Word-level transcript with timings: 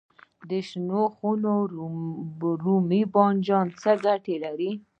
د 0.49 0.51
شنو 0.67 1.01
خونو 1.15 1.53
رومي 2.63 3.01
بانجان 3.13 3.67
څه 3.81 3.91
ګټه 4.05 4.35
لري؟ 4.43 4.71